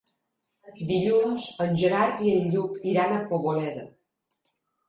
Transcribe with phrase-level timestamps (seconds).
[0.91, 3.85] Dilluns en Gerard i en Lluc iran a Poboleda.